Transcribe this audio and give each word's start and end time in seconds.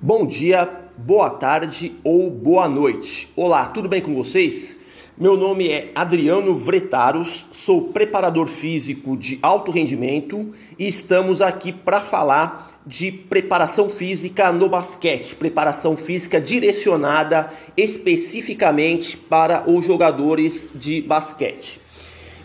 Bom 0.00 0.24
dia, 0.24 0.70
boa 0.96 1.28
tarde 1.28 1.94
ou 2.04 2.30
boa 2.30 2.68
noite. 2.68 3.28
Olá, 3.34 3.66
tudo 3.66 3.88
bem 3.88 4.00
com 4.00 4.14
vocês? 4.14 4.78
Meu 5.18 5.36
nome 5.36 5.68
é 5.70 5.90
Adriano 5.92 6.54
Vretaros, 6.54 7.46
sou 7.50 7.88
preparador 7.88 8.46
físico 8.46 9.16
de 9.16 9.40
alto 9.42 9.72
rendimento 9.72 10.54
e 10.78 10.86
estamos 10.86 11.42
aqui 11.42 11.72
para 11.72 12.00
falar 12.00 12.80
de 12.86 13.10
preparação 13.10 13.88
física 13.88 14.52
no 14.52 14.68
basquete, 14.68 15.34
preparação 15.34 15.96
física 15.96 16.40
direcionada 16.40 17.50
especificamente 17.76 19.16
para 19.16 19.68
os 19.68 19.84
jogadores 19.84 20.68
de 20.76 21.02
basquete. 21.02 21.80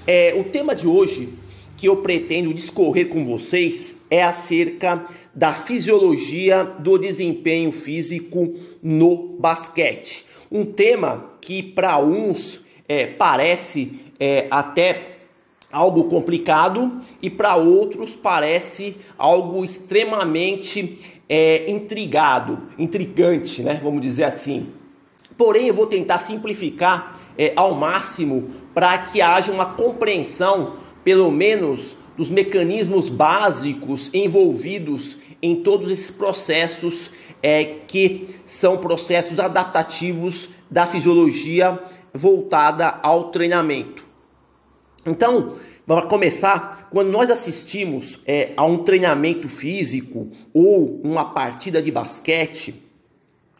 É, 0.07 0.33
o 0.35 0.43
tema 0.43 0.73
de 0.73 0.87
hoje 0.87 1.29
que 1.77 1.87
eu 1.87 1.97
pretendo 1.97 2.53
discorrer 2.53 3.09
com 3.09 3.25
vocês 3.25 3.95
é 4.09 4.23
acerca 4.23 5.05
da 5.33 5.51
fisiologia 5.51 6.63
do 6.63 6.97
desempenho 6.97 7.71
físico 7.71 8.53
no 8.81 9.37
basquete. 9.39 10.25
Um 10.51 10.65
tema 10.65 11.31
que 11.41 11.63
para 11.63 11.97
uns 11.99 12.61
é, 12.87 13.07
parece 13.07 13.99
é, 14.19 14.47
até 14.51 15.13
algo 15.71 16.03
complicado 16.03 17.01
e 17.19 17.29
para 17.29 17.55
outros 17.55 18.15
parece 18.15 18.95
algo 19.17 19.63
extremamente 19.63 20.99
é, 21.27 21.69
intrigado, 21.71 22.61
intrigante, 22.77 23.63
né? 23.63 23.79
Vamos 23.83 24.01
dizer 24.01 24.25
assim. 24.25 24.67
Porém, 25.35 25.67
eu 25.67 25.73
vou 25.73 25.87
tentar 25.87 26.19
simplificar 26.19 27.19
é, 27.35 27.53
ao 27.55 27.73
máximo 27.73 28.51
para 28.73 28.97
que 28.99 29.19
haja 29.19 29.51
uma 29.51 29.65
compreensão, 29.65 30.75
pelo 31.03 31.31
menos, 31.31 31.95
dos 32.15 32.29
mecanismos 32.29 33.09
básicos 33.09 34.09
envolvidos 34.13 35.17
em 35.41 35.57
todos 35.57 35.91
esses 35.91 36.11
processos 36.11 37.09
é, 37.41 37.63
que 37.87 38.27
são 38.45 38.77
processos 38.77 39.39
adaptativos 39.39 40.49
da 40.69 40.85
fisiologia 40.85 41.79
voltada 42.13 42.99
ao 43.03 43.31
treinamento. 43.31 44.03
Então, 45.05 45.57
para 45.85 46.03
começar, 46.03 46.87
quando 46.89 47.09
nós 47.09 47.29
assistimos 47.29 48.19
é, 48.25 48.51
a 48.55 48.63
um 48.63 48.79
treinamento 48.79 49.49
físico 49.49 50.29
ou 50.53 51.01
uma 51.03 51.25
partida 51.33 51.81
de 51.81 51.91
basquete 51.91 52.75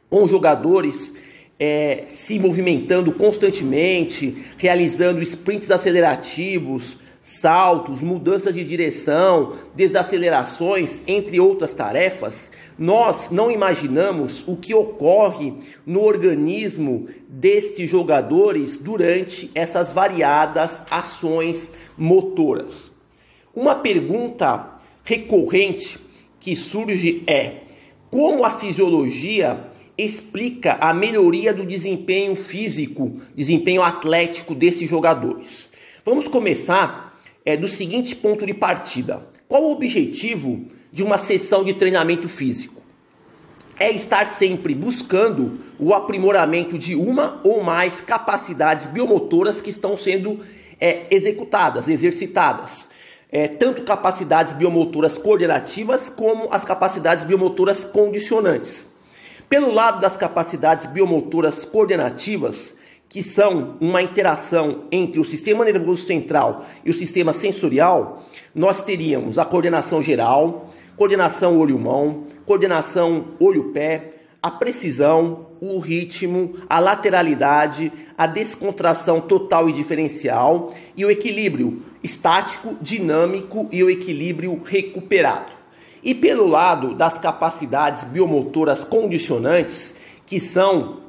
com 0.10 0.26
jogadores 0.28 1.14
é, 1.60 2.06
se 2.08 2.40
movimentando 2.40 3.12
constantemente, 3.12 4.38
realizando 4.58 5.22
sprints 5.22 5.70
acelerativos, 5.70 6.98
saltos, 7.24 8.02
mudanças 8.02 8.54
de 8.54 8.66
direção, 8.66 9.54
desacelerações, 9.74 11.02
entre 11.08 11.40
outras 11.40 11.74
tarefas, 11.74 12.52
nós 12.78 13.32
não 13.32 13.50
imaginamos 13.50 14.46
o 14.46 14.58
que 14.58 14.76
ocorre 14.76 15.54
no 15.86 16.04
organismo 16.04 17.08
destes 17.30 17.90
jogadores 17.90 18.76
durante 18.76 19.50
essas 19.56 19.94
variadas 19.94 20.82
ações 20.92 21.72
motoras. 21.98 22.92
Uma 23.56 23.76
pergunta 23.76 24.80
recorrente 25.04 25.98
que 26.40 26.58
surge 26.58 27.24
é: 27.26 27.62
como 28.12 28.44
a 28.44 28.50
fisiologia 28.50 29.72
explica 29.98 30.78
a 30.82 30.94
melhoria 30.94 31.54
do 31.54 31.66
desempenho 31.66 32.36
físico, 32.36 33.22
desempenho 33.34 33.82
atlético 33.82 34.54
desses 34.54 34.90
jogadores? 34.90 35.72
Vamos 36.04 36.28
começar 36.28 37.13
é 37.46 37.58
do 37.58 37.68
seguinte 37.68 38.16
ponto 38.16 38.46
de 38.46 38.54
partida: 38.54 39.28
qual 39.48 39.64
o 39.64 39.72
objetivo 39.72 40.66
de 40.92 41.04
uma 41.04 41.18
sessão 41.18 41.64
de 41.64 41.74
treinamento 41.74 42.30
físico? 42.30 42.82
É 43.80 43.92
estar 43.92 44.32
sempre 44.32 44.76
buscando 44.76 45.60
o 45.80 45.94
aprimoramento 45.94 46.78
de 46.78 46.96
uma 46.96 47.42
ou 47.44 47.64
mais 47.64 48.00
capacidades 48.02 48.86
biomotoras 48.86 49.62
que 49.62 49.72
estão 49.72 49.98
sendo 49.98 50.42
é, 50.80 51.08
executadas, 51.10 51.88
exercitadas. 51.88 52.90
É, 53.32 53.48
tanto 53.48 53.84
capacidades 53.84 54.54
biomotoras 54.54 55.18
coordenativas 55.18 56.08
como 56.08 56.50
as 56.52 56.64
capacidades 56.64 57.26
biomotoras 57.26 57.84
condicionantes. 57.84 58.86
Pelo 59.50 59.72
lado 59.72 60.00
das 60.00 60.16
capacidades 60.16 60.86
biomotoras 60.86 61.66
coordenativas, 61.66 62.76
que 63.10 63.22
são 63.22 63.78
uma 63.80 64.02
interação 64.02 64.86
entre 64.92 65.20
o 65.20 65.26
sistema 65.26 65.64
nervoso 65.64 66.06
central 66.06 66.66
e 66.84 66.90
o 66.90 66.94
sistema 66.94 67.32
sensorial, 67.32 68.24
nós 68.56 68.82
teríamos 68.82 69.38
a 69.38 69.46
coordenação 69.46 70.02
geral, 70.02 70.70
coordenação 70.96 71.60
olho-mão, 71.60 72.24
coordenação 72.46 73.26
olho-pé, 73.40 74.14
a 74.42 74.52
precisão, 74.52 75.48
o 75.62 75.80
ritmo, 75.80 76.56
a 76.70 76.78
lateralidade, 76.78 77.90
a 78.18 78.28
descontração 78.28 79.22
total 79.22 79.70
e 79.70 79.72
diferencial 79.72 80.74
e 80.98 81.06
o 81.06 81.10
equilíbrio 81.10 81.82
estático, 82.04 82.76
dinâmico 82.82 83.70
e 83.72 83.82
o 83.82 83.90
equilíbrio 83.90 84.62
recuperado. 84.62 85.54
E 86.04 86.14
pelo 86.14 86.46
lado 86.46 86.94
das 86.94 87.18
capacidades 87.18 88.04
biomotoras 88.04 88.84
condicionantes, 88.84 89.96
que 90.26 90.38
são 90.38 91.03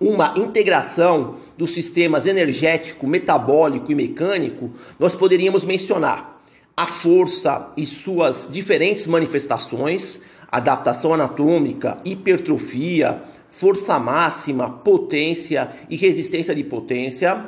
uma 0.00 0.34
integração 0.36 1.36
dos 1.56 1.72
sistemas 1.72 2.26
energético, 2.26 3.06
metabólico 3.06 3.90
e 3.90 3.94
mecânico, 3.94 4.70
nós 4.98 5.14
poderíamos 5.14 5.64
mencionar 5.64 6.40
a 6.76 6.86
força 6.86 7.72
e 7.76 7.84
suas 7.84 8.46
diferentes 8.50 9.06
manifestações, 9.06 10.20
adaptação 10.50 11.12
anatômica, 11.12 11.98
hipertrofia, 12.04 13.22
força 13.50 13.98
máxima, 13.98 14.70
potência 14.70 15.70
e 15.90 15.96
resistência 15.96 16.54
de 16.54 16.62
potência, 16.62 17.46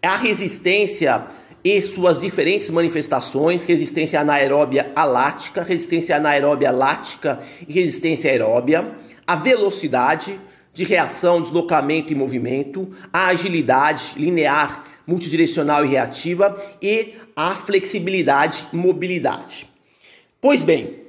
a 0.00 0.16
resistência 0.16 1.26
e 1.64 1.82
suas 1.82 2.20
diferentes 2.20 2.70
manifestações, 2.70 3.64
resistência 3.64 4.20
anaeróbia 4.20 4.92
alática, 4.94 5.62
resistência 5.62 6.16
anaeróbia 6.16 6.70
lática 6.70 7.40
e 7.66 7.72
resistência 7.72 8.30
aeróbia, 8.30 8.92
a 9.26 9.34
velocidade, 9.34 10.38
de 10.78 10.84
reação, 10.84 11.42
deslocamento 11.42 12.12
e 12.12 12.14
movimento, 12.14 12.88
a 13.12 13.26
agilidade 13.26 14.12
linear, 14.16 14.84
multidirecional 15.04 15.84
e 15.84 15.88
reativa 15.88 16.56
e 16.80 17.14
a 17.34 17.56
flexibilidade 17.56 18.68
e 18.72 18.76
mobilidade. 18.76 19.68
Pois 20.40 20.62
bem, 20.62 21.02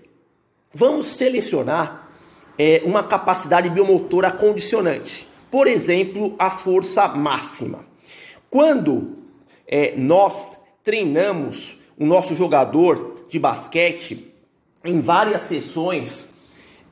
vamos 0.73 1.05
selecionar 1.05 2.09
é, 2.57 2.81
uma 2.83 3.03
capacidade 3.03 3.69
biomotora 3.69 4.31
condicionante, 4.31 5.29
por 5.51 5.67
exemplo, 5.67 6.33
a 6.39 6.49
força 6.49 7.07
máxima. 7.09 7.85
Quando 8.49 9.19
é, 9.67 9.93
nós 9.95 10.49
treinamos 10.83 11.77
o 11.95 12.07
nosso 12.07 12.33
jogador 12.35 13.23
de 13.29 13.37
basquete 13.37 14.33
em 14.83 14.99
várias 14.99 15.43
sessões 15.43 16.28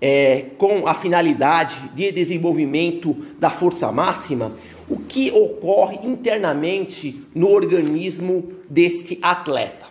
é, 0.01 0.45
com 0.57 0.87
a 0.87 0.93
finalidade 0.93 1.89
de 1.93 2.11
desenvolvimento 2.11 3.13
da 3.39 3.49
força 3.49 3.91
máxima, 3.91 4.53
o 4.89 4.99
que 4.99 5.31
ocorre 5.31 5.99
internamente 6.03 7.21
no 7.33 7.49
organismo 7.49 8.51
deste 8.69 9.19
atleta. 9.21 9.85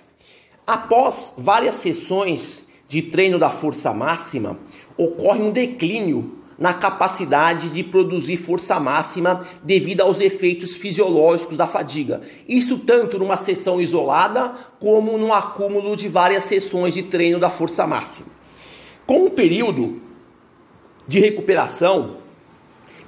Após 0.66 1.32
várias 1.36 1.76
sessões 1.76 2.64
de 2.88 3.02
treino 3.02 3.38
da 3.38 3.50
força 3.50 3.92
máxima, 3.92 4.58
ocorre 4.96 5.42
um 5.42 5.50
declínio 5.50 6.36
na 6.58 6.72
capacidade 6.72 7.68
de 7.68 7.82
produzir 7.82 8.36
força 8.36 8.80
máxima 8.80 9.46
devido 9.62 10.00
aos 10.00 10.20
efeitos 10.20 10.74
fisiológicos 10.74 11.56
da 11.56 11.66
fadiga. 11.66 12.22
Isso 12.48 12.78
tanto 12.78 13.18
numa 13.18 13.36
sessão 13.36 13.80
isolada 13.80 14.54
como 14.80 15.18
no 15.18 15.32
acúmulo 15.34 15.94
de 15.94 16.08
várias 16.08 16.44
sessões 16.44 16.94
de 16.94 17.02
treino 17.02 17.38
da 17.38 17.50
força 17.50 17.86
máxima. 17.86 18.35
Com 19.06 19.26
um 19.26 19.30
período 19.30 20.00
de 21.06 21.20
recuperação 21.20 22.16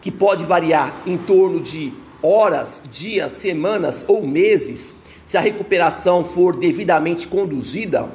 que 0.01 0.13
pode 0.13 0.45
variar 0.45 0.95
em 1.05 1.19
torno 1.19 1.61
de 1.61 1.93
horas, 2.23 2.83
dias, 2.91 3.33
semanas 3.33 4.05
ou 4.07 4.25
meses, 4.25 4.95
se 5.27 5.37
a 5.37 5.41
recuperação 5.41 6.25
for 6.25 6.57
devidamente 6.57 7.27
conduzida 7.27 8.09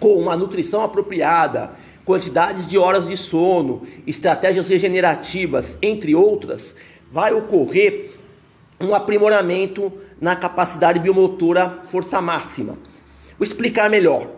com 0.00 0.14
uma 0.18 0.36
nutrição 0.36 0.82
apropriada, 0.82 1.70
quantidades 2.04 2.66
de 2.66 2.76
horas 2.76 3.06
de 3.06 3.16
sono, 3.16 3.82
estratégias 4.06 4.68
regenerativas, 4.68 5.78
entre 5.80 6.14
outras, 6.14 6.74
vai 7.10 7.32
ocorrer 7.32 8.10
um 8.80 8.94
aprimoramento 8.94 9.92
na 10.20 10.34
capacidade 10.34 10.98
biomotora 10.98 11.82
força 11.86 12.20
máxima. 12.20 12.72
Vou 13.38 13.44
explicar 13.46 13.88
melhor. 13.88 14.28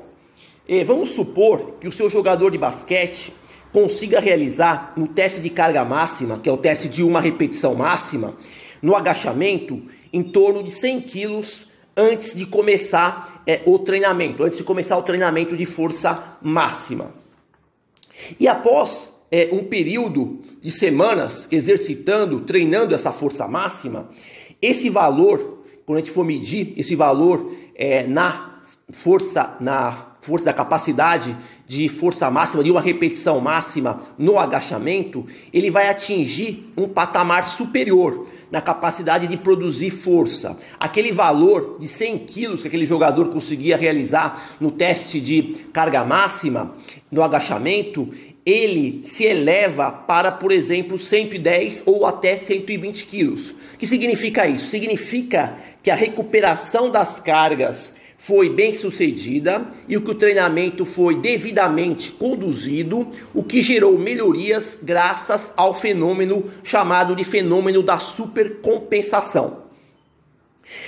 Eh, 0.68 0.84
vamos 0.84 1.10
supor 1.10 1.76
que 1.80 1.86
o 1.86 1.92
seu 1.92 2.10
jogador 2.10 2.50
de 2.50 2.58
basquete 2.58 3.32
consiga 3.72 4.18
realizar 4.18 4.94
no 4.96 5.06
teste 5.06 5.40
de 5.40 5.50
carga 5.50 5.84
máxima, 5.84 6.38
que 6.38 6.48
é 6.48 6.52
o 6.52 6.56
teste 6.56 6.88
de 6.88 7.04
uma 7.04 7.20
repetição 7.20 7.74
máxima, 7.74 8.34
no 8.82 8.96
agachamento, 8.96 9.82
em 10.12 10.22
torno 10.22 10.62
de 10.62 10.70
100 10.70 11.00
quilos 11.02 11.66
antes 11.96 12.36
de 12.36 12.46
começar 12.46 13.42
é, 13.46 13.62
o 13.64 13.78
treinamento, 13.78 14.42
antes 14.42 14.58
de 14.58 14.64
começar 14.64 14.98
o 14.98 15.02
treinamento 15.02 15.56
de 15.56 15.64
força 15.64 16.38
máxima. 16.42 17.14
E 18.40 18.48
após 18.48 19.08
é, 19.30 19.48
um 19.52 19.64
período 19.64 20.40
de 20.60 20.70
semanas 20.70 21.46
exercitando, 21.52 22.40
treinando 22.40 22.94
essa 22.94 23.12
força 23.12 23.46
máxima, 23.46 24.08
esse 24.60 24.90
valor, 24.90 25.64
quando 25.84 25.98
a 25.98 26.00
gente 26.00 26.12
for 26.12 26.24
medir 26.24 26.74
esse 26.76 26.96
valor 26.96 27.54
é, 27.74 28.06
na 28.06 28.60
força, 28.92 29.56
na 29.60 30.15
força 30.26 30.46
da 30.46 30.52
capacidade 30.52 31.36
de 31.68 31.88
força 31.88 32.28
máxima, 32.28 32.64
de 32.64 32.70
uma 32.70 32.80
repetição 32.80 33.40
máxima 33.40 34.00
no 34.18 34.38
agachamento, 34.38 35.24
ele 35.52 35.70
vai 35.70 35.88
atingir 35.88 36.72
um 36.76 36.88
patamar 36.88 37.46
superior 37.46 38.26
na 38.50 38.60
capacidade 38.60 39.28
de 39.28 39.36
produzir 39.36 39.90
força. 39.90 40.58
Aquele 40.80 41.12
valor 41.12 41.76
de 41.78 41.86
100 41.86 42.18
quilos 42.18 42.62
que 42.62 42.68
aquele 42.68 42.86
jogador 42.86 43.28
conseguia 43.28 43.76
realizar 43.76 44.56
no 44.60 44.72
teste 44.72 45.20
de 45.20 45.66
carga 45.72 46.04
máxima, 46.04 46.74
no 47.10 47.22
agachamento, 47.22 48.08
ele 48.44 49.00
se 49.04 49.24
eleva 49.24 49.90
para, 49.90 50.30
por 50.32 50.50
exemplo, 50.50 50.98
110 50.98 51.84
ou 51.86 52.04
até 52.04 52.36
120 52.36 53.06
quilos. 53.06 53.50
O 53.50 53.78
que 53.78 53.86
significa 53.86 54.46
isso? 54.46 54.68
Significa 54.68 55.56
que 55.82 55.90
a 55.90 55.96
recuperação 55.96 56.90
das 56.90 57.20
cargas 57.20 57.95
foi 58.18 58.48
bem 58.48 58.72
sucedida 58.72 59.66
e 59.88 59.96
o 59.96 60.02
que 60.02 60.10
o 60.10 60.14
treinamento 60.14 60.84
foi 60.84 61.20
devidamente 61.20 62.10
conduzido, 62.12 63.10
o 63.34 63.42
que 63.42 63.62
gerou 63.62 63.98
melhorias 63.98 64.76
graças 64.82 65.52
ao 65.56 65.74
fenômeno 65.74 66.44
chamado 66.64 67.14
de 67.14 67.24
fenômeno 67.24 67.82
da 67.82 67.98
supercompensação. 67.98 69.64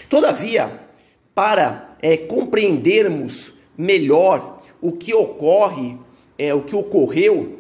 Todavia, 0.08 0.80
para 1.34 1.96
é, 2.00 2.16
compreendermos 2.16 3.52
melhor 3.76 4.60
o 4.80 4.92
que 4.92 5.14
ocorre, 5.14 5.96
é, 6.38 6.52
o 6.54 6.62
que 6.62 6.75
ocorreu 6.75 7.58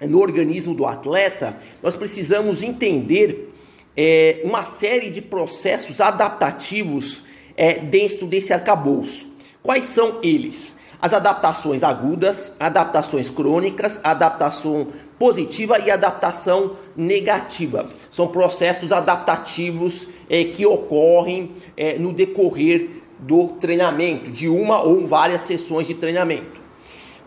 no 0.00 0.20
organismo 0.20 0.74
do 0.74 0.84
atleta, 0.84 1.56
nós 1.82 1.96
precisamos 1.96 2.62
entender 2.62 3.52
é, 3.96 4.40
uma 4.44 4.64
série 4.64 5.10
de 5.10 5.22
processos 5.22 6.00
adaptativos 6.00 7.24
é, 7.56 7.74
dentro 7.74 8.26
desse 8.26 8.52
arcabouço. 8.52 9.26
Quais 9.62 9.84
são 9.84 10.18
eles? 10.22 10.74
As 11.00 11.12
adaptações 11.12 11.82
agudas, 11.82 12.52
adaptações 12.60 13.28
crônicas, 13.28 13.98
adaptação 14.04 14.88
positiva 15.18 15.78
e 15.78 15.90
adaptação 15.90 16.76
negativa. 16.96 17.88
São 18.10 18.28
processos 18.28 18.92
adaptativos 18.92 20.06
é, 20.28 20.44
que 20.44 20.64
ocorrem 20.64 21.52
é, 21.76 21.98
no 21.98 22.12
decorrer 22.12 23.02
do 23.18 23.48
treinamento, 23.48 24.30
de 24.30 24.48
uma 24.48 24.82
ou 24.82 25.06
várias 25.06 25.42
sessões 25.42 25.86
de 25.86 25.94
treinamento. 25.94 26.60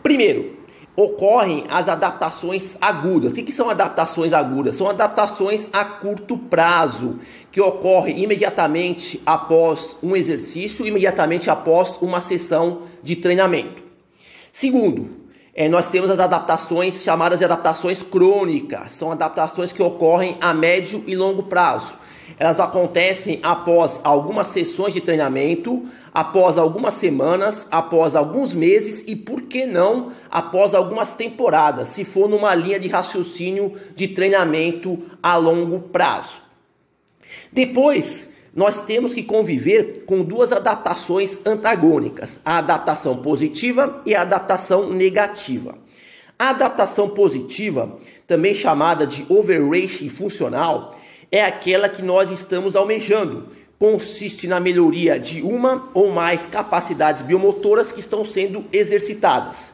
Primeiro, 0.04 0.55
ocorrem 0.96 1.66
as 1.70 1.90
adaptações 1.90 2.78
agudas. 2.80 3.34
O 3.34 3.44
que 3.44 3.52
são 3.52 3.70
adaptações 3.70 4.34
agudas? 4.34 4.76
São 4.76 4.90
adaptações 4.90 5.68
a 5.74 5.84
curto 5.84 6.38
prazo, 6.38 7.20
que 7.52 7.60
ocorrem 7.60 8.24
imediatamente 8.24 9.22
após 9.26 9.98
um 10.02 10.16
exercício, 10.16 10.86
imediatamente 10.86 11.50
após 11.50 11.98
uma 12.02 12.22
sessão 12.22 12.84
de 13.04 13.16
treinamento. 13.16 13.84
Segundo, 14.54 15.26
é, 15.54 15.70
nós 15.70 15.90
temos 15.90 16.10
as 16.10 16.20
adaptações 16.20 17.02
chamadas 17.02 17.40
de 17.40 17.46
adaptações 17.46 18.02
crônicas. 18.02 18.94
São 18.94 19.12
adaptações 19.12 19.72
que 19.72 19.82
ocorrem 19.82 20.38
a 20.42 20.54
médio 20.54 21.04
e 21.08 21.16
longo 21.16 21.44
prazo. 21.44 21.94
Elas 22.38 22.60
acontecem 22.60 23.40
após 23.44 24.00
algumas 24.04 24.48
sessões 24.48 24.94
de 24.94 25.02
treinamento, 25.02 25.86
após 26.14 26.58
algumas 26.58 26.96
semanas, 26.96 27.68
após 27.72 28.16
alguns 28.16 28.54
meses 28.54 29.04
e, 29.08 29.16
por 29.16 29.44
que 29.44 29.66
não, 29.66 30.12
após 30.30 30.74
algumas 30.74 31.14
temporadas, 31.14 31.90
se 31.90 32.04
for 32.04 32.30
numa 32.30 32.54
linha 32.56 32.80
de 32.80 32.88
raciocínio 32.88 33.74
de 33.96 34.08
treinamento 34.10 35.00
a 35.22 35.38
longo 35.38 35.80
prazo. 35.80 36.38
Depois, 37.52 38.30
nós 38.56 38.84
temos 38.84 39.14
que 39.14 39.24
conviver 39.24 40.04
com 40.06 40.24
duas 40.24 40.52
adaptações 40.52 41.38
antagônicas: 41.46 42.38
a 42.46 42.60
adaptação 42.60 43.18
positiva 43.18 44.02
e 44.06 44.16
a 44.16 44.22
adaptação 44.22 44.90
negativa. 44.92 45.78
A 46.38 46.50
adaptação 46.50 47.10
positiva, 47.10 47.98
também 48.28 48.54
chamada 48.54 49.08
de 49.08 49.26
overreaching 49.30 50.10
funcional, 50.10 50.98
é 51.32 51.44
aquela 51.44 51.90
que 51.90 52.02
nós 52.02 52.32
estamos 52.32 52.76
almejando. 52.76 53.50
Consiste 53.78 54.48
na 54.48 54.60
melhoria 54.60 55.20
de 55.20 55.42
uma 55.42 55.90
ou 55.94 56.12
mais 56.12 56.46
capacidades 56.46 57.22
biomotoras 57.22 57.92
que 57.92 58.00
estão 58.00 58.26
sendo 58.26 58.64
exercitadas, 58.72 59.74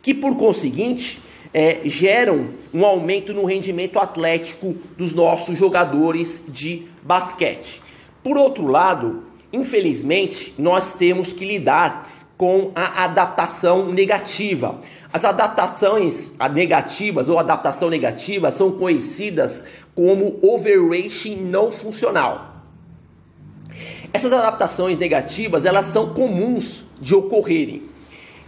que 0.00 0.14
por 0.14 0.36
conseguinte 0.36 1.20
é, 1.52 1.80
geram 1.84 2.48
um 2.72 2.84
aumento 2.84 3.34
no 3.34 3.44
rendimento 3.44 3.98
atlético 3.98 4.74
dos 4.96 5.12
nossos 5.12 5.58
jogadores 5.58 6.42
de 6.48 6.86
basquete. 7.02 7.82
Por 8.22 8.38
outro 8.38 8.66
lado, 8.66 9.24
infelizmente, 9.52 10.54
nós 10.56 10.92
temos 10.94 11.32
que 11.32 11.44
lidar 11.44 12.21
com 12.42 12.72
a 12.74 13.04
adaptação 13.04 13.92
negativa. 13.92 14.80
As 15.12 15.24
adaptações 15.24 16.32
negativas 16.52 17.28
ou 17.28 17.38
adaptação 17.38 17.88
negativa 17.88 18.50
são 18.50 18.72
conhecidas 18.72 19.62
como 19.94 20.40
overreaching 20.42 21.36
não 21.36 21.70
funcional. 21.70 22.56
Essas 24.12 24.32
adaptações 24.32 24.98
negativas, 24.98 25.64
elas 25.64 25.86
são 25.86 26.12
comuns 26.14 26.82
de 27.00 27.14
ocorrerem. 27.14 27.84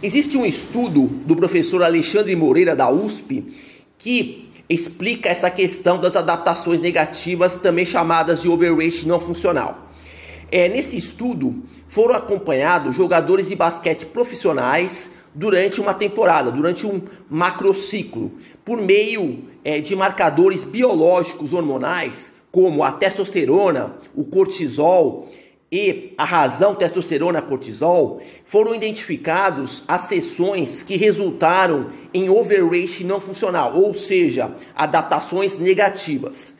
Existe 0.03 0.35
um 0.35 0.45
estudo 0.45 1.03
do 1.25 1.33
professor 1.33 1.81
Alexandre 1.81 2.35
Moreira 2.35 2.75
da 2.75 2.91
USP 2.91 3.45
que 3.97 4.49
explica 4.67 5.29
essa 5.29 5.49
questão 5.49 6.01
das 6.01 6.17
adaptações 6.17 6.81
negativas, 6.81 7.55
também 7.55 7.85
chamadas 7.85 8.41
de 8.41 8.49
overreaching 8.49 9.07
não 9.07 9.21
funcional. 9.21 9.84
É, 10.51 10.69
nesse 10.69 10.97
estudo 10.97 11.63
foram 11.87 12.15
acompanhados 12.15 12.95
jogadores 12.95 13.47
de 13.49 13.55
basquete 13.55 14.05
profissionais 14.05 15.09
durante 15.33 15.81
uma 15.81 15.93
temporada, 15.93 16.51
durante 16.51 16.87
um 16.87 17.01
macrociclo, 17.29 18.31
por 18.63 18.81
meio 18.81 19.43
é, 19.63 19.81
de 19.81 19.95
marcadores 19.95 20.63
biológicos 20.63 21.53
hormonais, 21.53 22.31
como 22.51 22.83
a 22.83 22.91
testosterona, 22.91 23.95
o 24.15 24.23
cortisol 24.23 25.27
e 25.69 26.13
a 26.17 26.23
razão 26.23 26.73
testosterona-cortisol, 26.73 28.21
foram 28.45 28.73
identificados 28.73 29.83
as 29.87 30.03
sessões 30.03 30.81
que 30.81 30.95
resultaram 30.95 31.89
em 32.13 32.29
overreach 32.29 33.03
não 33.03 33.19
funcional, 33.19 33.75
ou 33.75 33.93
seja, 33.93 34.55
adaptações 34.73 35.57
negativas. 35.57 36.53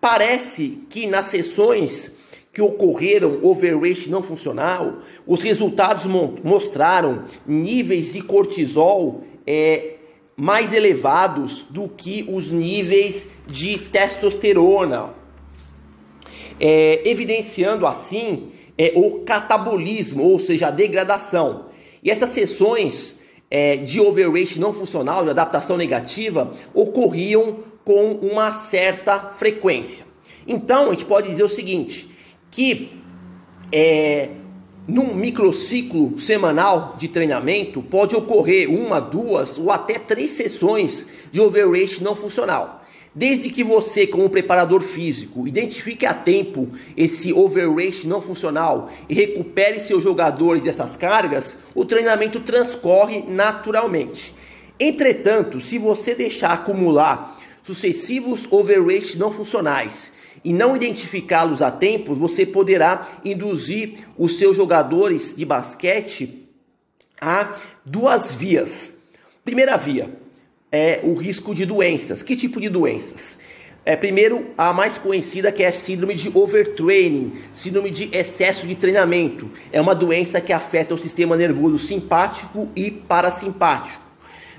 Parece 0.00 0.80
que 0.90 1.06
nas 1.06 1.26
sessões 1.26 2.12
que 2.58 2.62
ocorreram 2.62 3.38
overreach 3.40 4.10
não 4.10 4.20
funcional, 4.20 4.98
os 5.24 5.44
resultados 5.44 6.06
mostraram 6.42 7.22
níveis 7.46 8.12
de 8.12 8.20
cortisol 8.20 9.22
é, 9.46 9.92
mais 10.36 10.72
elevados 10.72 11.64
do 11.70 11.88
que 11.88 12.26
os 12.28 12.48
níveis 12.48 13.28
de 13.46 13.78
testosterona, 13.78 15.14
é, 16.58 17.08
evidenciando 17.08 17.86
assim 17.86 18.50
é, 18.76 18.92
o 18.96 19.20
catabolismo, 19.20 20.24
ou 20.24 20.40
seja, 20.40 20.66
a 20.66 20.72
degradação. 20.72 21.66
E 22.02 22.10
essas 22.10 22.30
sessões 22.30 23.20
é, 23.48 23.76
de 23.76 24.00
overreach 24.00 24.58
não 24.58 24.72
funcional, 24.72 25.22
de 25.22 25.30
adaptação 25.30 25.76
negativa, 25.76 26.52
ocorriam 26.74 27.58
com 27.84 28.14
uma 28.14 28.52
certa 28.54 29.16
frequência. 29.16 30.04
Então, 30.44 30.88
a 30.88 30.90
gente 30.90 31.04
pode 31.04 31.28
dizer 31.28 31.44
o 31.44 31.48
seguinte: 31.48 32.17
que 32.50 33.02
é, 33.72 34.30
num 34.86 35.14
microciclo 35.14 36.18
semanal 36.18 36.96
de 36.98 37.08
treinamento 37.08 37.82
pode 37.82 38.16
ocorrer 38.16 38.70
uma, 38.70 39.00
duas 39.00 39.58
ou 39.58 39.70
até 39.70 39.98
três 39.98 40.30
sessões 40.30 41.06
de 41.30 41.40
overreach 41.40 42.02
não 42.02 42.16
funcional. 42.16 42.82
Desde 43.14 43.50
que 43.50 43.64
você, 43.64 44.06
como 44.06 44.30
preparador 44.30 44.80
físico, 44.80 45.48
identifique 45.48 46.06
a 46.06 46.14
tempo 46.14 46.68
esse 46.96 47.32
overreach 47.32 48.06
não 48.06 48.22
funcional 48.22 48.90
e 49.08 49.14
recupere 49.14 49.80
seus 49.80 50.02
jogadores 50.04 50.62
dessas 50.62 50.96
cargas, 50.96 51.58
o 51.74 51.84
treinamento 51.84 52.40
transcorre 52.40 53.24
naturalmente. 53.26 54.34
Entretanto, 54.78 55.60
se 55.60 55.78
você 55.78 56.14
deixar 56.14 56.52
acumular 56.52 57.36
sucessivos 57.62 58.46
overreach 58.50 59.18
não 59.18 59.32
funcionais 59.32 60.12
e 60.44 60.52
não 60.52 60.76
identificá-los 60.76 61.62
a 61.62 61.70
tempo, 61.70 62.14
você 62.14 62.46
poderá 62.46 63.06
induzir 63.24 63.98
os 64.16 64.38
seus 64.38 64.56
jogadores 64.56 65.34
de 65.36 65.44
basquete 65.44 66.48
a 67.20 67.56
duas 67.84 68.32
vias. 68.32 68.92
Primeira 69.44 69.76
via 69.76 70.10
é 70.70 71.00
o 71.02 71.14
risco 71.14 71.54
de 71.54 71.64
doenças. 71.64 72.22
Que 72.22 72.36
tipo 72.36 72.60
de 72.60 72.68
doenças? 72.68 73.38
É, 73.84 73.96
primeiro, 73.96 74.50
a 74.56 74.72
mais 74.72 74.98
conhecida 74.98 75.50
que 75.50 75.62
é 75.62 75.68
a 75.68 75.72
síndrome 75.72 76.14
de 76.14 76.30
overtraining, 76.36 77.32
síndrome 77.54 77.90
de 77.90 78.14
excesso 78.14 78.66
de 78.66 78.74
treinamento. 78.74 79.50
É 79.72 79.80
uma 79.80 79.94
doença 79.94 80.40
que 80.40 80.52
afeta 80.52 80.94
o 80.94 80.98
sistema 80.98 81.36
nervoso 81.36 81.78
simpático 81.78 82.68
e 82.76 82.90
parasimpático. 82.90 84.07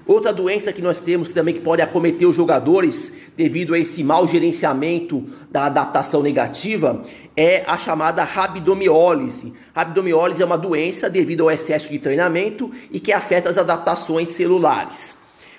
Outra 0.09 0.33
doença 0.33 0.73
que 0.73 0.81
nós 0.81 0.99
temos 0.99 1.27
que 1.27 1.35
também 1.35 1.53
que 1.53 1.61
pode 1.61 1.83
acometer 1.83 2.27
os 2.27 2.35
jogadores 2.35 3.11
devido 3.37 3.75
a 3.75 3.79
esse 3.79 4.03
mau 4.03 4.27
gerenciamento 4.27 5.23
da 5.51 5.65
adaptação 5.65 6.23
negativa 6.23 7.03
é 7.37 7.61
a 7.67 7.77
chamada 7.77 8.23
rabdomiólise. 8.23 9.53
Rabdomiólise 9.71 10.41
é 10.41 10.45
uma 10.47 10.57
doença 10.57 11.11
devido 11.11 11.43
ao 11.43 11.51
excesso 11.51 11.91
de 11.91 11.99
treinamento 11.99 12.71
e 12.89 12.99
que 12.99 13.11
afeta 13.11 13.51
as 13.51 13.59
adaptações 13.59 14.29
celulares. 14.29 15.13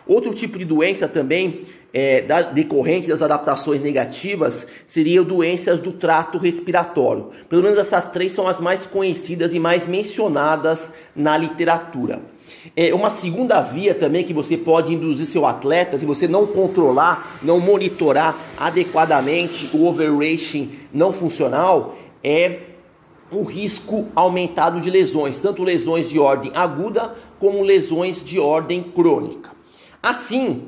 Outro 0.05 0.35
tipo 0.35 0.59
de 0.59 0.65
doença 0.65 1.07
também 1.07 1.61
é, 1.95 2.23
da, 2.23 2.43
decorrente 2.43 3.07
das 3.07 3.23
adaptações 3.23 3.81
negativas 3.81 4.67
seriam 4.85 5.23
doenças 5.23 5.79
do 5.79 5.93
trato 5.93 6.39
respiratório. 6.39 7.31
Pelo 7.49 7.63
menos 7.63 7.79
essas 7.79 8.09
três 8.09 8.33
são 8.33 8.49
as 8.49 8.59
mais 8.59 8.85
conhecidas 8.85 9.55
e 9.55 9.61
mais 9.61 9.87
mencionadas 9.87 10.91
na 11.15 11.39
literatura. 11.39 12.21
É 12.77 12.95
uma 12.95 13.11
segunda 13.11 13.61
via 13.61 13.95
também 13.95 14.25
que 14.25 14.33
você 14.33 14.57
pode 14.57 14.93
induzir 14.93 15.27
seu 15.27 15.47
atleta, 15.47 15.99
se 15.99 16.07
você 16.07 16.29
não 16.29 16.47
controlar, 16.47 17.39
não 17.43 17.61
monitorar 17.61 18.37
adequadamente 18.59 19.69
o 19.75 19.87
overreaching 19.87 20.71
não 20.93 21.13
funcional, 21.13 21.97
é 22.23 22.61
o 23.31 23.43
risco 23.43 24.09
aumentado 24.15 24.81
de 24.81 24.91
lesões, 24.91 25.41
tanto 25.41 25.63
lesões 25.63 26.09
de 26.09 26.19
ordem 26.19 26.51
aguda 26.55 27.15
como 27.39 27.63
lesões 27.63 28.25
de 28.25 28.39
ordem 28.39 28.83
crônica. 28.83 29.53
Assim, 30.03 30.65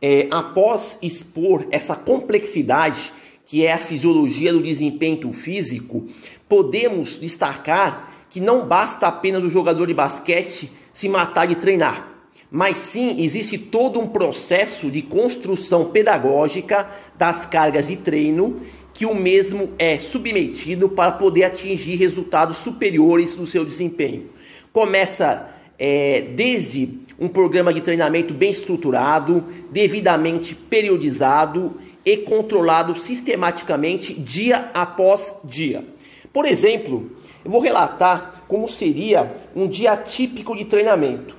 é, 0.00 0.28
após 0.30 0.98
expor 1.02 1.66
essa 1.70 1.96
complexidade 1.96 3.12
que 3.46 3.64
é 3.64 3.72
a 3.72 3.78
fisiologia 3.78 4.52
do 4.52 4.62
desempenho 4.62 5.32
físico, 5.32 6.06
podemos 6.48 7.16
destacar 7.16 8.13
que 8.34 8.40
não 8.40 8.66
basta 8.66 9.06
apenas 9.06 9.44
o 9.44 9.48
jogador 9.48 9.86
de 9.86 9.94
basquete 9.94 10.68
se 10.92 11.08
matar 11.08 11.46
de 11.46 11.54
treinar, 11.54 12.08
mas 12.50 12.78
sim 12.78 13.22
existe 13.22 13.56
todo 13.56 14.00
um 14.00 14.08
processo 14.08 14.90
de 14.90 15.02
construção 15.02 15.92
pedagógica 15.92 16.90
das 17.16 17.46
cargas 17.46 17.86
de 17.86 17.94
treino 17.94 18.60
que 18.92 19.06
o 19.06 19.14
mesmo 19.14 19.70
é 19.78 20.00
submetido 20.00 20.88
para 20.88 21.12
poder 21.12 21.44
atingir 21.44 21.94
resultados 21.94 22.56
superiores 22.56 23.36
no 23.36 23.46
seu 23.46 23.64
desempenho. 23.64 24.28
Começa 24.72 25.48
é, 25.78 26.22
desde 26.34 26.88
um 27.16 27.28
programa 27.28 27.72
de 27.72 27.82
treinamento 27.82 28.34
bem 28.34 28.50
estruturado, 28.50 29.44
devidamente 29.70 30.56
periodizado 30.56 31.78
e 32.04 32.16
controlado 32.16 32.96
sistematicamente 32.96 34.12
dia 34.12 34.72
após 34.74 35.32
dia. 35.44 35.93
Por 36.34 36.44
exemplo, 36.44 37.12
eu 37.42 37.50
vou 37.50 37.60
relatar 37.60 38.44
como 38.46 38.68
seria 38.68 39.34
um 39.56 39.66
dia 39.66 39.96
típico 39.96 40.54
de 40.54 40.66
treinamento. 40.66 41.34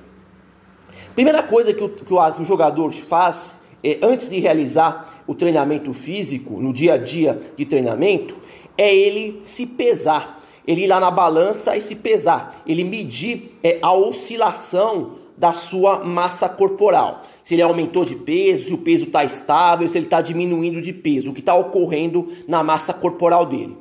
Primeira 1.14 1.42
coisa 1.42 1.72
que 1.72 1.84
o, 1.84 1.88
que 1.88 2.12
o, 2.12 2.32
que 2.32 2.42
o 2.42 2.44
jogador 2.44 2.92
faz 2.92 3.54
é, 3.84 3.98
antes 4.02 4.28
de 4.28 4.40
realizar 4.40 5.22
o 5.26 5.34
treinamento 5.34 5.92
físico, 5.92 6.60
no 6.60 6.72
dia 6.72 6.94
a 6.94 6.96
dia 6.96 7.40
de 7.56 7.64
treinamento, 7.64 8.36
é 8.76 8.92
ele 8.92 9.42
se 9.44 9.66
pesar 9.66 10.36
ele 10.66 10.82
ir 10.82 10.86
lá 10.86 10.98
na 10.98 11.10
balança 11.10 11.76
e 11.76 11.80
se 11.80 11.94
pesar, 11.94 12.62
ele 12.66 12.82
medir 12.82 13.56
é, 13.62 13.78
a 13.80 13.92
oscilação 13.92 15.12
da 15.36 15.52
sua 15.52 16.00
massa 16.02 16.48
corporal. 16.48 17.22
Se 17.44 17.54
ele 17.54 17.62
aumentou 17.62 18.04
de 18.04 18.16
peso, 18.16 18.66
se 18.66 18.74
o 18.74 18.78
peso 18.78 19.04
está 19.04 19.24
estável, 19.24 19.86
se 19.86 19.96
ele 19.96 20.06
está 20.06 20.20
diminuindo 20.20 20.82
de 20.82 20.92
peso, 20.92 21.30
o 21.30 21.34
que 21.34 21.40
está 21.40 21.54
ocorrendo 21.54 22.28
na 22.48 22.64
massa 22.64 22.92
corporal 22.92 23.46
dele. 23.46 23.76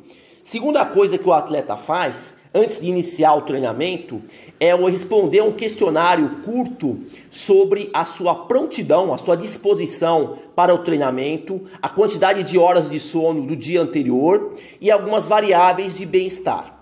Segunda 0.46 0.86
coisa 0.86 1.18
que 1.18 1.28
o 1.28 1.34
atleta 1.34 1.76
faz 1.76 2.36
antes 2.54 2.80
de 2.80 2.86
iniciar 2.86 3.34
o 3.34 3.42
treinamento 3.42 4.22
é 4.60 4.76
responder 4.76 5.40
a 5.40 5.44
um 5.44 5.52
questionário 5.52 6.30
curto 6.46 7.00
sobre 7.32 7.90
a 7.92 8.06
sua 8.06 8.36
prontidão, 8.46 9.12
a 9.12 9.18
sua 9.18 9.36
disposição 9.36 10.38
para 10.56 10.72
o 10.72 10.84
treinamento, 10.84 11.64
a 11.82 11.90
quantidade 11.90 12.44
de 12.44 12.60
horas 12.60 12.88
de 12.88 13.00
sono 13.00 13.42
do 13.42 13.56
dia 13.56 13.82
anterior 13.82 14.54
e 14.80 14.92
algumas 14.92 15.26
variáveis 15.26 15.98
de 15.98 16.06
bem-estar. 16.06 16.78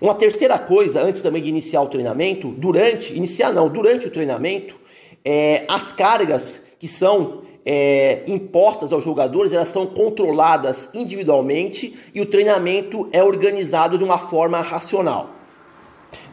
Uma 0.00 0.14
terceira 0.14 0.58
coisa, 0.58 1.02
antes 1.02 1.20
também 1.20 1.42
de 1.42 1.50
iniciar 1.50 1.82
o 1.82 1.88
treinamento, 1.88 2.48
durante, 2.48 3.14
iniciar 3.14 3.52
não, 3.52 3.68
durante 3.68 4.06
o 4.06 4.10
treinamento, 4.10 4.76
é, 5.22 5.66
as 5.68 5.92
cargas 5.92 6.58
que 6.78 6.88
são 6.88 7.42
é, 7.68 8.22
impostas 8.28 8.92
aos 8.92 9.02
jogadores, 9.02 9.52
elas 9.52 9.68
são 9.68 9.86
controladas 9.86 10.88
individualmente 10.94 11.98
e 12.14 12.20
o 12.20 12.26
treinamento 12.26 13.08
é 13.10 13.24
organizado 13.24 13.98
de 13.98 14.04
uma 14.04 14.18
forma 14.18 14.60
racional. 14.60 15.30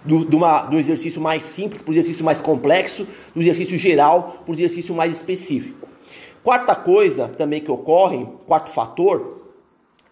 Do, 0.06 0.24
do, 0.24 0.38
uma, 0.38 0.62
do 0.64 0.78
exercício 0.78 1.20
mais 1.20 1.42
simples 1.42 1.82
para 1.82 1.90
o 1.90 1.94
exercício 1.94 2.24
mais 2.24 2.40
complexo, 2.40 3.08
do 3.34 3.42
exercício 3.42 3.78
geral 3.78 4.44
para 4.46 4.52
o 4.52 4.56
exercício 4.56 4.94
mais 4.94 5.16
específico. 5.16 5.88
Quarta 6.44 6.76
coisa 6.76 7.28
também 7.28 7.62
que 7.62 7.72
ocorre, 7.72 8.28
quarto 8.46 8.70
fator, 8.70 9.42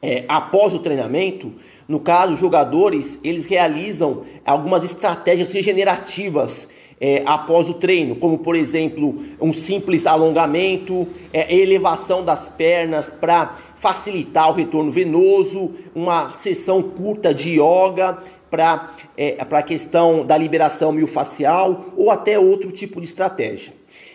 é, 0.02 0.26
após 0.28 0.74
o 0.74 0.80
treinamento, 0.80 1.54
no 1.88 2.00
caso, 2.00 2.34
os 2.34 2.40
jogadores 2.40 3.20
eles 3.24 3.46
realizam 3.46 4.24
algumas 4.44 4.84
estratégias 4.84 5.52
regenerativas 5.52 6.68
é, 7.02 7.24
após 7.26 7.68
o 7.68 7.74
treino, 7.74 8.16
como 8.16 8.38
por 8.38 8.56
exemplo 8.56 9.18
um 9.42 9.52
simples 9.52 10.06
alongamento, 10.06 11.08
é, 11.34 11.54
elevação 11.54 12.24
das 12.24 12.48
pernas 12.48 13.10
para 13.10 13.56
facilitar 13.78 14.52
o 14.52 14.54
retorno 14.54 14.92
venoso, 14.92 15.72
uma 15.96 16.30
sessão 16.36 16.84
curta 16.84 17.34
de 17.34 17.60
yoga 17.60 18.20
para 18.52 18.94
é, 19.18 19.38
a 19.40 19.64
questão 19.64 20.24
da 20.24 20.38
liberação 20.38 20.92
miofascial 20.92 21.86
ou 21.98 22.12
até 22.12 22.38
outro 22.38 22.72
tipo 22.72 23.02
de 23.02 23.08
estratégia. 23.08 23.74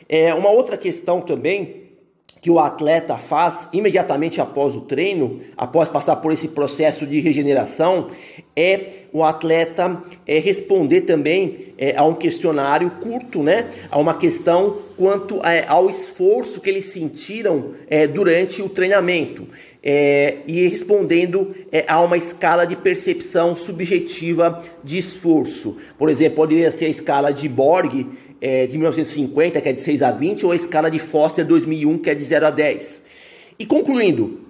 É, 0.09 0.33
uma 0.33 0.51
outra 0.51 0.77
questão 0.77 1.21
também 1.21 1.86
que 2.47 2.51
o 2.53 2.61
atleta 2.61 3.17
faz 3.17 3.67
imediatamente 3.73 4.41
após 4.41 4.77
o 4.77 4.81
treino, 4.83 5.41
após 5.57 5.89
passar 5.89 6.15
por 6.15 6.33
esse 6.33 6.47
processo 6.47 7.05
de 7.05 7.19
regeneração, 7.19 8.13
é 8.55 9.07
o 9.13 9.25
atleta 9.25 10.01
é, 10.25 10.39
responder 10.39 11.01
também 11.01 11.73
é, 11.77 11.97
a 11.97 12.05
um 12.05 12.15
questionário 12.15 12.89
curto, 13.03 13.43
né? 13.43 13.69
A 13.91 13.99
uma 13.99 14.15
questão 14.15 14.77
quanto 14.97 15.45
é, 15.45 15.65
ao 15.67 15.91
esforço 15.91 16.61
que 16.61 16.71
eles 16.71 16.85
sentiram 16.85 17.73
é, 17.89 18.07
durante 18.07 18.63
o 18.63 18.69
treinamento. 18.69 19.49
É, 19.83 20.39
e 20.47 20.67
respondendo 20.69 21.55
é, 21.71 21.85
a 21.87 22.01
uma 22.01 22.17
escala 22.17 22.65
de 22.65 22.75
percepção 22.75 23.55
subjetiva 23.55 24.65
de 24.83 24.99
esforço. 24.99 25.77
Por 25.97 26.09
exemplo, 26.09 26.37
poderia 26.37 26.71
ser 26.73 26.87
a 26.87 26.89
escala 26.89 27.33
de 27.33 27.49
Borg, 27.49 28.07
é, 28.41 28.67
de 28.67 28.77
1950, 28.77 29.61
que 29.61 29.69
é 29.69 29.73
de 29.73 29.81
6 29.81 30.03
a 30.03 30.11
20, 30.11 30.47
ou 30.47 30.53
a 30.53 30.57
escala 30.57 30.91
de 30.91 30.99
Foster 30.99 31.47
2001, 31.47 31.99
que 31.99 32.11
é 32.11 32.15
de 32.15 32.25
0 32.25 32.47
a 32.47 32.51
10. 32.51 33.03
E 33.59 33.67
concluindo, 33.67 34.41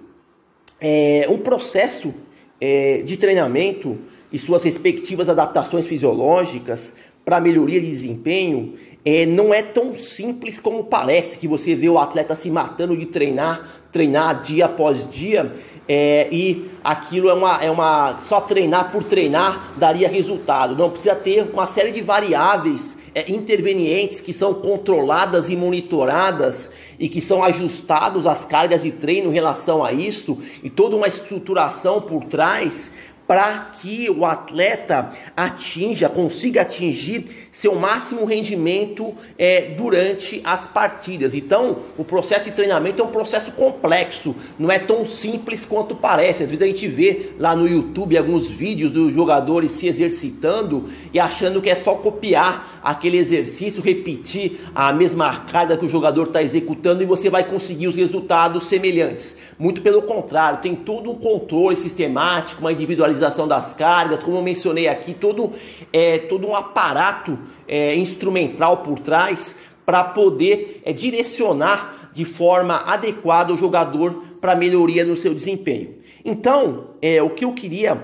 é, 0.79 1.25
um 1.29 1.37
processo 1.37 2.13
é, 2.59 3.01
de 3.03 3.17
treinamento 3.17 3.97
e 4.31 4.37
suas 4.37 4.63
respectivas 4.63 5.29
adaptações 5.29 5.85
fisiológicas 5.85 6.93
para 7.23 7.39
melhoria 7.39 7.79
de 7.79 7.89
desempenho 7.89 8.73
é, 9.05 9.25
não 9.25 9.53
é 9.53 9.61
tão 9.61 9.95
simples 9.95 10.59
como 10.59 10.83
parece, 10.83 11.37
que 11.37 11.47
você 11.47 11.73
vê 11.73 11.87
o 11.87 11.97
atleta 11.97 12.35
se 12.35 12.49
matando 12.49 12.95
de 12.95 13.05
treinar, 13.05 13.85
treinar 13.89 14.41
dia 14.41 14.65
após 14.65 15.09
dia, 15.09 15.53
é, 15.87 16.27
e 16.29 16.69
aquilo 16.83 17.29
é 17.29 17.33
uma, 17.33 17.63
é 17.63 17.71
uma. 17.71 18.19
Só 18.25 18.41
treinar 18.41 18.91
por 18.91 19.05
treinar 19.05 19.73
daria 19.77 20.09
resultado. 20.09 20.75
Não, 20.75 20.89
precisa 20.89 21.15
ter 21.15 21.49
uma 21.53 21.67
série 21.67 21.91
de 21.91 22.01
variáveis 22.01 22.97
é, 23.17 23.31
intervenientes 23.31 24.21
que 24.21 24.31
são 24.31 24.53
controladas 24.53 25.49
e 25.49 25.55
monitoradas 25.55 26.69
e 26.99 27.09
que 27.09 27.19
são 27.19 27.41
ajustados 27.43 28.27
às 28.27 28.45
cargas 28.45 28.83
de 28.83 28.91
treino 28.91 29.31
em 29.31 29.33
relação 29.33 29.83
a 29.83 29.91
isso 29.91 30.37
e 30.61 30.69
toda 30.69 30.95
uma 30.95 31.07
estruturação 31.07 31.99
por 31.99 32.25
trás 32.25 32.91
para 33.25 33.71
que 33.81 34.07
o 34.07 34.23
atleta 34.23 35.09
atinja, 35.35 36.07
consiga 36.07 36.61
atingir 36.61 37.46
seu 37.59 37.73
máximo 37.73 38.23
rendimento 38.23 39.15
é, 39.35 39.61
durante 39.75 40.41
as 40.43 40.67
partidas. 40.67 41.33
Então, 41.33 41.77
o 41.97 42.03
processo 42.03 42.45
de 42.45 42.51
treinamento 42.51 43.01
é 43.01 43.05
um 43.05 43.09
processo 43.09 43.51
complexo, 43.53 44.35
não 44.59 44.71
é 44.71 44.77
tão 44.77 45.07
simples 45.07 45.65
quanto 45.65 45.95
parece. 45.95 46.43
Às 46.43 46.51
vezes 46.51 46.61
a 46.61 46.67
gente 46.67 46.87
vê 46.87 47.31
lá 47.39 47.55
no 47.55 47.67
YouTube 47.67 48.15
alguns 48.15 48.47
vídeos 48.47 48.91
dos 48.91 49.11
jogadores 49.11 49.71
se 49.71 49.87
exercitando 49.87 50.85
e 51.11 51.19
achando 51.19 51.59
que 51.59 51.67
é 51.67 51.73
só 51.73 51.95
copiar 51.95 52.79
aquele 52.83 53.17
exercício, 53.17 53.81
repetir 53.81 54.59
a 54.75 54.93
mesma 54.93 55.35
carga 55.37 55.75
que 55.75 55.85
o 55.85 55.89
jogador 55.89 56.27
está 56.27 56.43
executando 56.43 57.01
e 57.01 57.07
você 57.07 57.27
vai 57.27 57.43
conseguir 57.43 57.87
os 57.87 57.95
resultados 57.95 58.67
semelhantes. 58.67 59.35
Muito 59.57 59.81
pelo 59.81 60.03
contrário, 60.03 60.61
tem 60.61 60.75
todo 60.75 61.09
um 61.09 61.15
controle 61.15 61.75
sistemático, 61.75 62.61
uma 62.61 62.71
individualização 62.71 63.47
das 63.47 63.73
cargas, 63.73 64.19
como 64.19 64.37
eu 64.37 64.43
mencionei 64.43 64.87
aqui, 64.87 65.15
todo, 65.15 65.51
é, 65.91 66.19
todo 66.19 66.45
um 66.45 66.55
aparato 66.55 67.46
é, 67.67 67.95
instrumental 67.95 68.77
por 68.77 68.99
trás 68.99 69.55
para 69.85 70.03
poder 70.03 70.81
é, 70.83 70.91
direcionar 70.91 72.11
de 72.13 72.25
forma 72.25 72.77
adequada 72.77 73.53
o 73.53 73.57
jogador 73.57 74.23
para 74.41 74.55
melhoria 74.55 75.05
no 75.05 75.15
seu 75.15 75.33
desempenho. 75.33 75.95
Então, 76.25 76.87
é, 77.01 77.21
o 77.21 77.29
que 77.29 77.45
eu 77.45 77.53
queria 77.53 78.03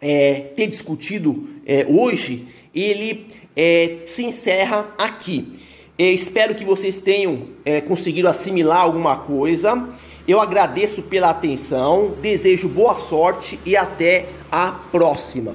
é, 0.00 0.40
ter 0.56 0.66
discutido 0.66 1.48
é, 1.66 1.86
hoje, 1.88 2.48
ele 2.74 3.26
é, 3.56 3.98
se 4.06 4.24
encerra 4.24 4.88
aqui. 4.98 5.52
espero 5.98 6.54
que 6.54 6.64
vocês 6.64 6.98
tenham 6.98 7.48
é, 7.64 7.80
conseguido 7.80 8.28
assimilar 8.28 8.80
alguma 8.80 9.16
coisa. 9.16 9.88
Eu 10.26 10.40
agradeço 10.40 11.02
pela 11.02 11.30
atenção, 11.30 12.14
desejo 12.20 12.68
boa 12.68 12.94
sorte 12.94 13.58
e 13.64 13.76
até 13.76 14.26
a 14.50 14.72
próxima. 14.72 15.54